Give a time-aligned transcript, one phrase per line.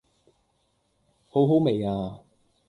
[1.27, 2.21] 好好味呀